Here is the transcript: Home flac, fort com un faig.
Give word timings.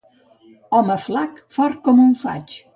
Home 0.77 0.95
flac, 1.05 1.39
fort 1.59 1.81
com 1.89 2.05
un 2.09 2.21
faig. 2.27 2.61